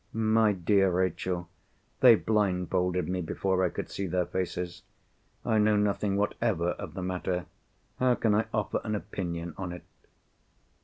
"My 0.13 0.51
dear 0.51 0.89
Rachel, 0.89 1.47
they 1.99 2.15
blindfolded 2.15 3.07
me 3.07 3.21
before 3.21 3.63
I 3.63 3.69
could 3.69 3.87
see 3.91 4.07
their 4.07 4.25
faces. 4.25 4.81
I 5.45 5.59
know 5.59 5.75
nothing 5.77 6.17
whatever 6.17 6.69
of 6.69 6.95
the 6.95 7.03
matter. 7.03 7.45
How 7.99 8.15
can 8.15 8.33
I 8.33 8.47
offer 8.51 8.81
an 8.83 8.95
opinion 8.95 9.53
on 9.59 9.71
it?" 9.71 9.83